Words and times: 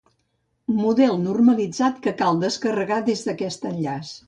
Model 0.77 1.13
normalitzat 1.25 2.01
que 2.07 2.15
cal 2.23 2.41
descarregar 2.47 3.01
des 3.13 3.25
d'aquest 3.31 3.71
enllaç. 3.75 4.15